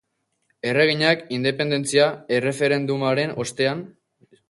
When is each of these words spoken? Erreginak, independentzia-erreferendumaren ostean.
Erreginak, 0.69 1.21
independentzia-erreferendumaren 1.37 3.39
ostean. 3.49 3.89